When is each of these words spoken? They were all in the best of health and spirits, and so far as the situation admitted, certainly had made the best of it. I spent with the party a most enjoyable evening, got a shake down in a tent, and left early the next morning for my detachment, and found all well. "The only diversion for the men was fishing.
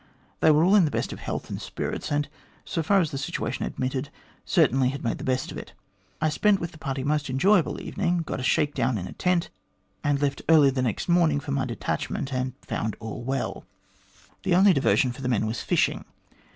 They 0.39 0.49
were 0.49 0.63
all 0.63 0.73
in 0.75 0.85
the 0.85 0.89
best 0.89 1.13
of 1.13 1.19
health 1.19 1.51
and 1.51 1.61
spirits, 1.61 2.11
and 2.11 2.27
so 2.65 2.81
far 2.81 3.01
as 3.01 3.11
the 3.11 3.19
situation 3.19 3.65
admitted, 3.67 4.09
certainly 4.43 4.89
had 4.89 5.03
made 5.03 5.19
the 5.19 5.23
best 5.23 5.51
of 5.51 5.59
it. 5.59 5.73
I 6.19 6.29
spent 6.29 6.59
with 6.59 6.71
the 6.71 6.79
party 6.79 7.03
a 7.03 7.05
most 7.05 7.29
enjoyable 7.29 7.79
evening, 7.79 8.23
got 8.25 8.39
a 8.39 8.43
shake 8.43 8.73
down 8.73 8.97
in 8.97 9.05
a 9.05 9.13
tent, 9.13 9.51
and 10.03 10.19
left 10.19 10.41
early 10.49 10.71
the 10.71 10.81
next 10.81 11.07
morning 11.07 11.39
for 11.39 11.51
my 11.51 11.65
detachment, 11.65 12.33
and 12.33 12.53
found 12.63 12.95
all 12.99 13.21
well. 13.21 13.63
"The 14.41 14.55
only 14.55 14.73
diversion 14.73 15.11
for 15.11 15.21
the 15.21 15.29
men 15.29 15.45
was 15.45 15.61
fishing. 15.61 16.03